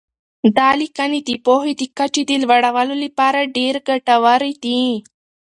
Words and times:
دا 0.57 0.69
لیکنې 0.81 1.19
د 1.29 1.31
پوهې 1.45 1.73
د 1.81 1.83
کچې 1.97 2.21
د 2.29 2.31
لوړولو 2.43 2.95
لپاره 3.05 3.51
ډېر 3.57 3.75
ګټورې 3.87 4.53
دي. 4.63 4.83